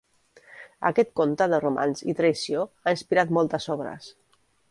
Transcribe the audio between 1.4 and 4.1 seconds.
de romanç i traïció ha inspirat moltes obres.